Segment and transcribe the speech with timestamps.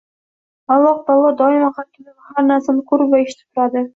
[0.75, 3.87] Alloh taolo doimo har kimni va har narsani ko‘rib va eshitib turadi.